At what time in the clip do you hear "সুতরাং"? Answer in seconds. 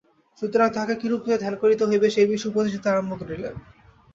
0.41-0.67